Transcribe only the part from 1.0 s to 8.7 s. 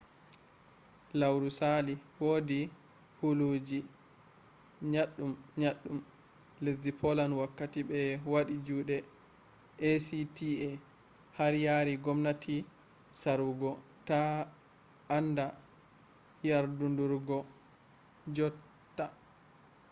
lauru sali wodi huluji nyaddun-nyaddun lesdi poland wakkati be wadi